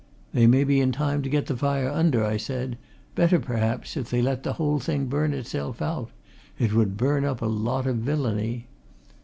[0.33, 2.79] "They may be in time to get the fire under," I said.
[3.13, 6.09] "Better, perhaps, if they let the whole thing burn itself out.
[6.57, 8.65] It would burn up a lot of villainy."